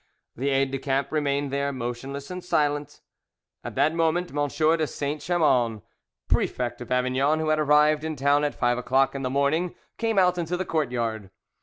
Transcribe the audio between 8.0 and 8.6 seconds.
in town at